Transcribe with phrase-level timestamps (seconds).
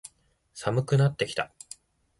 [0.55, 1.53] 寒くなってきた。